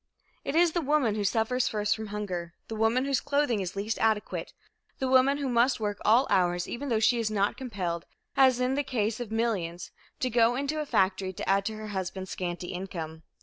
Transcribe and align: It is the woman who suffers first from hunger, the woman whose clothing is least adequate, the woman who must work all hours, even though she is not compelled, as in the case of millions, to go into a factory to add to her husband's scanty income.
It 0.43 0.55
is 0.55 0.71
the 0.71 0.81
woman 0.81 1.13
who 1.13 1.23
suffers 1.23 1.67
first 1.67 1.95
from 1.95 2.07
hunger, 2.07 2.55
the 2.69 2.75
woman 2.75 3.05
whose 3.05 3.19
clothing 3.21 3.59
is 3.59 3.75
least 3.75 3.99
adequate, 3.99 4.51
the 4.97 5.07
woman 5.07 5.37
who 5.37 5.47
must 5.47 5.79
work 5.79 5.99
all 6.03 6.25
hours, 6.27 6.67
even 6.67 6.89
though 6.89 6.99
she 6.99 7.19
is 7.19 7.29
not 7.29 7.55
compelled, 7.55 8.07
as 8.35 8.59
in 8.59 8.73
the 8.73 8.83
case 8.83 9.19
of 9.19 9.31
millions, 9.31 9.91
to 10.19 10.31
go 10.31 10.55
into 10.55 10.79
a 10.79 10.87
factory 10.87 11.33
to 11.33 11.47
add 11.47 11.65
to 11.65 11.75
her 11.75 11.89
husband's 11.89 12.31
scanty 12.31 12.69
income. 12.69 13.21